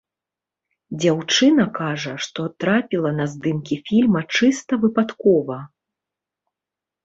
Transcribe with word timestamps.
Дзяўчына 1.03 1.65
кажа, 1.79 2.13
што 2.29 2.47
трапіла 2.65 3.13
на 3.19 3.29
здымкі 3.35 3.75
фільма 3.87 4.27
чыста 4.41 4.83
выпадкова. 4.89 5.63